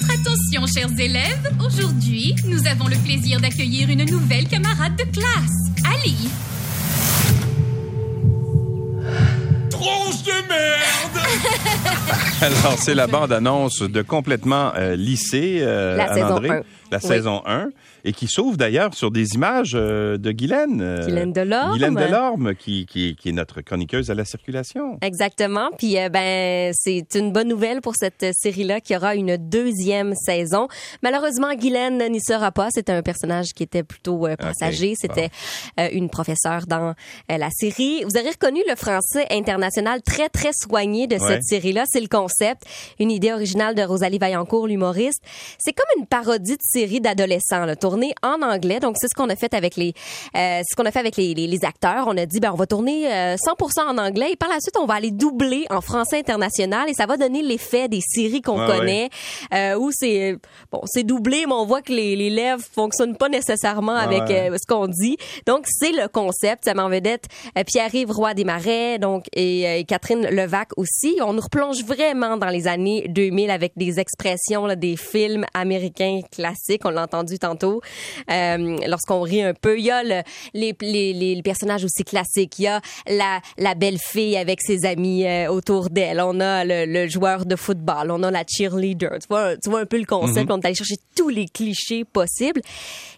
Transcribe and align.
Votre 0.00 0.12
attention, 0.12 0.66
chers 0.66 1.00
élèves. 1.00 1.50
Aujourd'hui, 1.64 2.34
nous 2.46 2.66
avons 2.66 2.86
le 2.88 2.96
plaisir 3.04 3.40
d'accueillir 3.40 3.88
une 3.88 4.04
nouvelle 4.04 4.46
camarade 4.46 4.96
de 4.96 5.04
classe, 5.04 5.72
Ali. 5.94 6.28
Tronche 9.70 10.22
de 10.24 10.48
merde 10.48 11.26
Alors, 12.42 12.78
c'est 12.78 12.94
la 12.94 13.06
bande-annonce 13.06 13.82
de 13.82 14.02
complètement 14.02 14.72
euh, 14.76 14.94
lycée, 14.94 15.58
euh, 15.62 15.96
La 15.96 16.14
saison 16.14 16.36
Anne-André. 16.36 16.50
1. 16.50 16.62
La 16.90 16.98
Oui. 16.98 17.06
saison 17.06 17.42
1, 17.46 17.68
et 18.04 18.12
qui 18.12 18.26
s'ouvre 18.28 18.56
d'ailleurs 18.56 18.94
sur 18.94 19.10
des 19.10 19.34
images 19.34 19.72
euh, 19.74 20.16
de 20.16 20.32
Guylaine. 20.32 20.80
euh, 20.80 21.04
Guylaine 21.04 21.32
Delorme. 21.32 21.72
Guylaine 21.72 21.94
Delorme, 21.94 22.54
qui, 22.54 22.86
qui, 22.86 23.14
qui 23.14 23.28
est 23.28 23.32
notre 23.32 23.60
chroniqueuse 23.60 24.10
à 24.10 24.14
la 24.14 24.24
circulation. 24.24 24.96
Exactement. 25.02 25.68
Puis 25.76 25.98
euh, 25.98 26.08
ben 26.08 26.72
c'est 26.74 27.04
une 27.14 27.30
bonne 27.32 27.48
nouvelle 27.48 27.80
pour 27.82 27.94
cette 27.96 28.24
série-là 28.32 28.80
qui 28.80 28.96
aura 28.96 29.14
une 29.16 29.36
deuxième 29.36 30.14
saison. 30.14 30.68
Malheureusement, 31.02 31.54
Guylaine 31.54 32.02
n'y 32.10 32.20
sera 32.20 32.52
pas. 32.52 32.68
C'était 32.72 32.92
un 32.92 33.02
personnage 33.02 33.48
qui 33.54 33.62
était 33.64 33.82
plutôt 33.82 34.26
passager. 34.38 34.94
C'était 34.96 35.28
une 35.92 36.08
professeure 36.08 36.66
dans 36.66 36.94
la 37.28 37.50
série. 37.50 38.02
Vous 38.04 38.16
aurez 38.18 38.30
reconnu 38.30 38.60
le 38.68 38.76
français 38.76 39.26
international 39.30 40.00
très 40.02 40.28
très 40.30 40.52
soigné 40.52 41.06
de 41.06 41.16
Ouais. 41.18 41.28
cette 41.28 41.44
série-là. 41.44 41.84
C'est 41.86 42.00
le 42.00 42.06
concept, 42.08 42.62
une 43.00 43.10
idée 43.10 43.32
originale 43.32 43.74
de 43.74 43.82
Rosalie 43.82 44.18
Vaillancourt, 44.18 44.66
l'humoriste. 44.68 45.20
C'est 45.58 45.72
comme 45.72 45.86
une 45.98 46.06
parodie 46.06 46.52
de 46.56 46.62
série 46.78 47.00
d'adolescents, 47.00 47.66
tournée 47.80 48.14
en 48.22 48.40
anglais. 48.42 48.78
Donc 48.80 48.94
c'est 49.00 49.08
ce 49.08 49.14
qu'on 49.14 49.28
a 49.30 49.36
fait 49.36 49.52
avec 49.54 49.76
les, 49.76 49.92
euh, 50.36 50.60
ce 50.68 50.76
qu'on 50.76 50.84
a 50.86 50.90
fait 50.92 51.00
avec 51.00 51.16
les, 51.16 51.34
les, 51.34 51.46
les 51.46 51.64
acteurs. 51.64 52.04
On 52.06 52.16
a 52.16 52.24
dit 52.26 52.38
ben 52.40 52.52
on 52.52 52.56
va 52.56 52.66
tourner 52.66 53.12
euh, 53.12 53.36
100% 53.36 53.80
en 53.88 53.98
anglais 53.98 54.32
et 54.32 54.36
par 54.36 54.48
la 54.48 54.60
suite 54.60 54.76
on 54.80 54.86
va 54.86 54.94
aller 54.94 55.10
doubler 55.10 55.64
en 55.70 55.80
français 55.80 56.18
international 56.18 56.88
et 56.88 56.94
ça 56.94 57.06
va 57.06 57.16
donner 57.16 57.42
l'effet 57.42 57.88
des 57.88 58.00
séries 58.00 58.42
qu'on 58.42 58.64
connaît 58.66 59.08
euh, 59.54 59.74
où 59.76 59.90
c'est 59.92 60.36
bon 60.70 60.80
c'est 60.86 61.02
doublé 61.02 61.44
mais 61.46 61.52
on 61.54 61.66
voit 61.66 61.82
que 61.82 61.92
les, 61.92 62.14
les 62.16 62.30
lèvres 62.30 62.62
fonctionnent 62.74 63.16
pas 63.16 63.28
nécessairement 63.28 63.96
avec 63.96 64.18
Ouais. 64.28 64.50
euh, 64.50 64.56
ce 64.60 64.66
qu'on 64.66 64.86
dit. 64.88 65.16
Donc 65.46 65.64
c'est 65.68 65.92
le 65.92 66.08
concept. 66.08 66.64
Ça 66.64 66.74
m'en 66.74 66.88
vedette 66.88 67.24
euh, 67.56 67.64
Pierre-Yves 67.64 68.10
Roy 68.10 68.34
Desmarais 68.34 68.98
donc 68.98 69.24
et, 69.34 69.66
euh, 69.66 69.76
et 69.78 69.84
Catherine 69.84 70.26
Levac 70.28 70.68
aussi. 70.76 71.18
On 71.22 71.32
nous 71.32 71.40
replonge 71.42 71.82
vraiment 71.84 72.36
dans 72.36 72.48
les 72.48 72.66
années 72.68 73.06
2000 73.08 73.50
avec 73.50 73.72
des 73.76 73.98
expressions 74.00 74.66
là, 74.66 74.76
des 74.76 74.96
films 74.96 75.44
américains 75.54 76.20
classiques. 76.30 76.58
On 76.84 76.90
l'a 76.90 77.02
entendu 77.04 77.38
tantôt. 77.38 77.80
Euh, 78.30 78.76
Lorsqu'on 78.86 79.20
rit 79.22 79.42
un 79.42 79.54
peu, 79.54 79.78
il 79.78 79.84
y 79.84 79.90
a 79.90 80.02
le- 80.02 80.22
les, 80.54 80.74
les, 80.80 81.12
les 81.12 81.42
personnages 81.42 81.84
aussi 81.84 82.04
classiques. 82.04 82.58
Il 82.58 82.62
y 82.64 82.66
a 82.68 82.80
la, 83.08 83.40
la 83.56 83.74
belle 83.74 83.98
fille 83.98 84.36
avec 84.36 84.60
ses 84.60 84.84
amis 84.84 85.26
euh, 85.26 85.50
autour 85.50 85.90
d'elle. 85.90 86.20
On 86.20 86.40
a 86.40 86.64
le, 86.64 86.84
le 86.86 87.08
joueur 87.08 87.46
de 87.46 87.56
football. 87.56 88.10
On 88.10 88.22
a 88.22 88.30
la 88.30 88.44
cheerleader. 88.46 89.18
Tu 89.20 89.26
vois, 89.28 89.56
tu 89.56 89.70
vois 89.70 89.80
un 89.80 89.86
peu 89.86 89.98
le 89.98 90.04
concept. 90.06 90.50
On 90.50 90.58
est 90.60 90.66
allé 90.66 90.74
chercher 90.74 90.96
tous 91.16 91.28
les 91.28 91.46
clichés 91.46 92.04
possibles. 92.04 92.60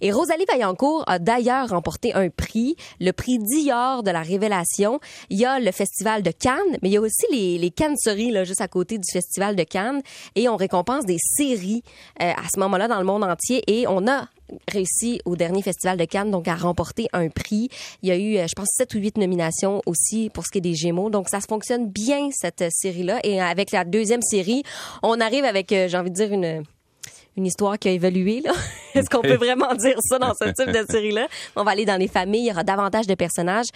Et 0.00 0.12
Rosalie 0.12 0.44
Vaillancourt 0.46 1.04
a 1.06 1.18
d'ailleurs 1.18 1.68
remporté 1.70 2.14
un 2.14 2.28
prix, 2.28 2.76
le 3.00 3.12
prix 3.12 3.38
Dior 3.38 4.02
de 4.02 4.10
la 4.10 4.22
Révélation. 4.22 5.00
Il 5.30 5.38
y 5.38 5.44
a 5.44 5.58
le 5.60 5.72
festival 5.72 6.22
de 6.22 6.30
Cannes, 6.30 6.78
mais 6.82 6.88
il 6.88 6.92
y 6.92 6.96
a 6.96 7.00
aussi 7.00 7.26
les, 7.32 7.58
les 7.58 7.70
Cannes-series, 7.70 8.30
là, 8.30 8.44
juste 8.44 8.60
à 8.60 8.68
côté 8.68 8.98
du 8.98 9.10
festival 9.12 9.56
de 9.56 9.62
Cannes. 9.64 10.00
Et 10.34 10.48
on 10.48 10.56
récompense 10.56 11.04
des 11.04 11.18
séries 11.18 11.82
euh, 12.22 12.30
à 12.30 12.44
ce 12.54 12.58
moment-là 12.60 12.88
dans 12.88 12.98
le 12.98 13.04
monde 13.04 13.24
entier. 13.24 13.37
Et 13.66 13.86
on 13.86 14.06
a 14.06 14.28
réussi 14.70 15.20
au 15.24 15.36
dernier 15.36 15.62
festival 15.62 15.96
de 15.96 16.04
Cannes, 16.04 16.30
donc 16.30 16.48
à 16.48 16.54
remporter 16.54 17.08
un 17.12 17.28
prix. 17.28 17.68
Il 18.02 18.08
y 18.08 18.12
a 18.12 18.16
eu, 18.16 18.36
euh, 18.38 18.46
je 18.46 18.54
pense, 18.54 18.68
sept 18.70 18.94
ou 18.94 18.98
huit 18.98 19.16
nominations 19.18 19.82
aussi 19.86 20.30
pour 20.30 20.44
ce 20.46 20.50
qui 20.50 20.58
est 20.58 20.62
des 20.62 20.74
Gémeaux. 20.74 21.10
Donc, 21.10 21.28
ça 21.28 21.40
se 21.40 21.46
fonctionne 21.46 21.88
bien, 21.88 22.30
cette 22.32 22.62
euh, 22.62 22.68
série-là. 22.70 23.20
Et 23.24 23.40
avec 23.40 23.72
la 23.72 23.84
deuxième 23.84 24.22
série, 24.22 24.62
on 25.02 25.20
arrive 25.20 25.44
avec, 25.44 25.72
euh, 25.72 25.88
j'ai 25.88 25.98
envie 25.98 26.10
de 26.10 26.14
dire, 26.14 26.32
une 26.32 26.64
une 27.38 27.46
histoire 27.46 27.78
qui 27.78 27.88
a 27.88 27.92
évolué. 27.92 28.40
là. 28.40 28.52
Est-ce 28.94 29.10
qu'on 29.10 29.20
peut 29.22 29.36
vraiment 29.36 29.74
dire 29.74 29.96
ça 30.00 30.18
dans 30.18 30.32
ce 30.34 30.48
type 30.50 30.70
de 30.70 30.84
série-là? 30.90 31.26
On 31.56 31.64
va 31.64 31.72
aller 31.72 31.84
dans 31.84 31.96
les 31.96 32.08
familles. 32.08 32.42
Il 32.44 32.48
y 32.48 32.50
aura 32.52 32.64
davantage 32.64 33.06
de 33.06 33.14
personnages. 33.14 33.66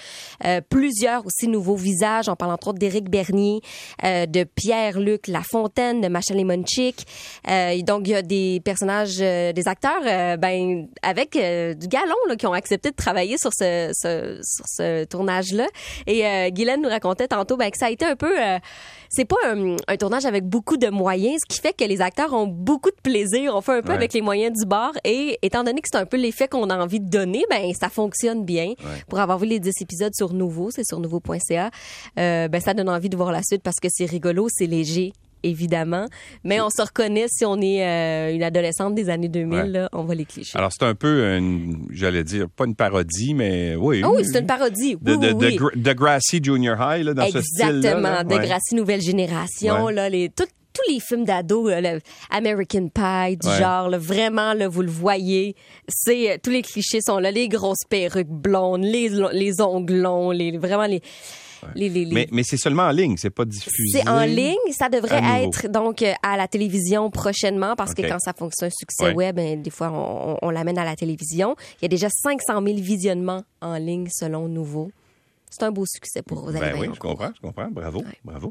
Euh, 0.44 0.60
plusieurs 0.68 1.24
aussi 1.26 1.48
nouveaux 1.48 1.76
visages. 1.76 2.28
On 2.28 2.36
parle 2.36 2.52
entre 2.52 2.68
autres 2.68 2.78
d'Éric 2.78 3.08
Bernier, 3.10 3.60
euh, 4.04 4.26
de 4.26 4.44
Pierre-Luc 4.44 5.26
Lafontaine, 5.28 6.00
de 6.00 6.08
Macha 6.08 6.34
Lemonchik. 6.34 7.06
Euh, 7.48 7.80
donc, 7.82 8.02
il 8.06 8.10
y 8.10 8.14
a 8.14 8.22
des 8.22 8.60
personnages, 8.64 9.16
euh, 9.20 9.52
des 9.52 9.68
acteurs 9.68 10.00
euh, 10.06 10.36
ben, 10.36 10.86
avec 11.02 11.36
euh, 11.36 11.74
du 11.74 11.88
galon 11.88 12.14
là, 12.28 12.36
qui 12.36 12.46
ont 12.46 12.52
accepté 12.52 12.90
de 12.90 12.96
travailler 12.96 13.36
sur 13.38 13.50
ce, 13.52 13.90
ce, 13.92 14.40
sur 14.42 14.64
ce 14.66 15.04
tournage-là. 15.04 15.66
Et 16.06 16.26
euh, 16.26 16.50
Guylaine 16.50 16.82
nous 16.82 16.88
racontait 16.88 17.28
tantôt 17.28 17.56
ben, 17.56 17.70
que 17.70 17.78
ça 17.78 17.86
a 17.86 17.90
été 17.90 18.04
un 18.04 18.16
peu... 18.16 18.32
euh, 18.40 18.58
c'est 19.14 19.26
pas 19.26 19.36
un, 19.44 19.76
un 19.88 19.96
tournage 19.98 20.24
avec 20.24 20.44
beaucoup 20.46 20.78
de 20.78 20.88
moyens, 20.88 21.38
ce 21.46 21.54
qui 21.54 21.60
fait 21.60 21.74
que 21.74 21.84
les 21.84 22.00
acteurs 22.00 22.32
ont 22.32 22.46
beaucoup 22.46 22.88
de 22.90 22.96
plaisir. 23.02 23.54
On 23.54 23.60
fait 23.60 23.72
un 23.72 23.82
peu 23.82 23.90
Ouais. 23.92 23.96
avec 23.98 24.14
les 24.14 24.22
moyens 24.22 24.58
du 24.58 24.64
bord 24.66 24.92
et 25.04 25.38
étant 25.42 25.64
donné 25.64 25.80
que 25.80 25.88
c'est 25.92 25.98
un 25.98 26.06
peu 26.06 26.16
l'effet 26.16 26.48
qu'on 26.48 26.68
a 26.70 26.76
envie 26.78 27.00
de 27.00 27.08
donner, 27.08 27.44
ben 27.50 27.72
ça 27.78 27.88
fonctionne 27.88 28.44
bien. 28.44 28.74
Pour 29.08 29.18
avoir 29.20 29.38
vu 29.38 29.46
les 29.46 29.60
10 29.60 29.72
épisodes 29.80 30.14
sur 30.14 30.32
Nouveau, 30.32 30.70
c'est 30.70 30.84
sur 30.84 31.00
nouveau.ca, 31.00 31.70
euh, 32.18 32.48
ben 32.48 32.60
ça 32.60 32.74
donne 32.74 32.88
envie 32.88 33.08
de 33.08 33.16
voir 33.16 33.32
la 33.32 33.42
suite 33.42 33.62
parce 33.62 33.80
que 33.80 33.88
c'est 33.90 34.06
rigolo, 34.06 34.48
c'est 34.50 34.66
léger 34.66 35.12
évidemment, 35.44 36.06
mais 36.44 36.60
on 36.60 36.70
se 36.70 36.80
reconnaît 36.80 37.26
si 37.28 37.44
on 37.44 37.60
est 37.60 37.84
euh, 37.84 38.32
une 38.32 38.44
adolescente 38.44 38.94
des 38.94 39.10
années 39.10 39.28
2000, 39.28 39.58
Ouais. 39.58 39.66
là, 39.68 39.88
on 39.92 40.04
va 40.04 40.14
les 40.14 40.24
clichés. 40.24 40.56
Alors, 40.56 40.70
c'est 40.72 40.84
un 40.84 40.94
peu, 40.94 41.24
une, 41.36 41.88
j'allais 41.90 42.22
dire, 42.22 42.46
pas 42.48 42.64
une 42.64 42.76
parodie, 42.76 43.34
mais 43.34 43.74
oui. 43.74 44.02
Ah 44.04 44.10
oui, 44.14 44.22
c'est 44.24 44.38
une 44.38 44.46
parodie. 44.46 44.96
De, 45.00 45.14
Oui, 45.16 45.18
de, 45.18 45.92
de 45.92 46.44
Junior 46.44 46.76
High, 46.80 47.04
là, 47.04 47.14
dans 47.14 47.26
ce 47.28 47.40
style-là. 47.40 47.70
Exactement, 47.76 48.22
de. 48.22 48.46
Gracie 48.46 48.74
Nouvelle 48.76 49.00
Génération, 49.00 49.86
Ouais. 49.86 49.92
là, 49.92 50.08
les, 50.08 50.28
tout- 50.28 50.44
tous 50.72 50.92
les 50.92 51.00
films 51.00 51.24
d'ados, 51.24 51.70
le 51.70 52.00
American 52.30 52.88
Pie, 52.88 53.36
du 53.36 53.48
Ouais. 53.48 53.58
genre, 53.58 53.88
là, 53.88 53.98
vraiment, 53.98 54.54
là, 54.54 54.68
vous 54.68 54.82
le 54.82 54.90
voyez, 54.90 55.54
c'est 55.88 56.32
euh, 56.32 56.36
tous 56.42 56.50
les 56.50 56.62
clichés 56.62 57.00
sont 57.00 57.18
là, 57.18 57.30
les 57.30 57.48
grosses 57.48 57.84
perruques 57.88 58.28
blondes, 58.28 58.82
les, 58.84 59.08
les 59.32 59.60
ongles 59.60 59.94
longs, 59.96 60.30
les, 60.30 60.56
vraiment 60.56 60.86
les, 60.86 61.02
les, 61.76 61.88
les- 61.88 62.04
les- 62.06 62.14
Mais, 62.14 62.28
mais 62.32 62.42
c'est 62.42 62.56
seulement 62.56 62.82
en 62.84 62.90
ligne, 62.90 63.16
c'est 63.16 63.30
pas 63.30 63.44
diffusé. 63.44 64.00
c'est 64.00 64.08
en 64.08 64.24
ligne, 64.24 64.56
ça 64.72 64.88
devrait 64.88 65.20
être 65.44 65.68
donc 65.70 66.02
euh, 66.02 66.12
à 66.22 66.36
la 66.36 66.48
télévision 66.48 67.08
prochainement 67.10 67.76
parce 67.76 67.94
que 67.94 68.02
quand 68.02 68.18
ça 68.18 68.32
fonctionne 68.32 68.68
un 68.68 68.70
succès 68.76 69.04
Ouais. 69.04 69.14
web, 69.14 69.36
ben, 69.36 69.62
des 69.62 69.70
fois 69.70 69.90
on, 69.92 70.32
on- 70.32 70.38
on 70.42 70.50
l'amène 70.50 70.78
à 70.78 70.84
la 70.84 70.96
télévision. 70.96 71.54
Il 71.80 71.82
y 71.82 71.84
a 71.84 71.88
déjà 71.88 72.08
500 72.10 72.60
000 72.64 72.78
visionnements 72.78 73.44
en 73.60 73.76
ligne 73.76 74.08
selon 74.10 74.48
Nouveau. 74.48 74.90
C'est 75.50 75.62
un 75.64 75.70
beau 75.70 75.84
succès 75.86 76.22
pour 76.22 76.40
Rosalie 76.40 76.60
Ben 76.60 76.74
oui, 76.80 76.88
je 76.94 76.98
comprends, 76.98 77.30
je 77.36 77.40
comprends. 77.42 77.68
Bravo, 77.70 78.02
bravo. 78.24 78.50